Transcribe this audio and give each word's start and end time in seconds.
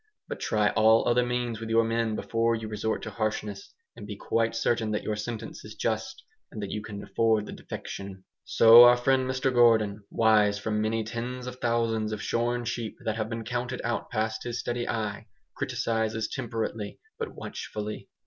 But 0.27 0.39
try 0.39 0.69
all 0.69 1.07
other 1.07 1.23
means 1.23 1.59
with 1.59 1.69
your 1.69 1.83
men 1.83 2.15
before 2.15 2.55
you 2.55 2.67
resort 2.67 3.03
to 3.03 3.11
harshness; 3.11 3.71
and 3.95 4.07
be 4.07 4.15
quite 4.15 4.55
certain 4.55 4.89
that 4.89 5.03
your 5.03 5.15
sentence 5.15 5.63
is 5.63 5.75
just, 5.75 6.23
and 6.51 6.59
that 6.59 6.71
you 6.71 6.81
can 6.81 7.03
afford 7.03 7.45
the 7.45 7.51
defection. 7.51 8.23
So 8.43 8.83
our 8.85 8.97
friend 8.97 9.29
Mr 9.29 9.53
Gordon, 9.53 10.03
wise 10.09 10.57
from 10.57 10.81
many 10.81 11.03
tens 11.03 11.45
of 11.45 11.57
thousands 11.59 12.11
of 12.11 12.19
shorn 12.23 12.65
sheep 12.65 12.97
that 13.05 13.17
have 13.17 13.29
been 13.29 13.43
counted 13.43 13.79
out 13.83 14.09
past 14.09 14.41
his 14.43 14.59
steady 14.59 14.89
eye, 14.89 15.27
criticises 15.53 16.27
temperately, 16.27 16.97
but 17.19 17.35
watchfully. 17.35 18.09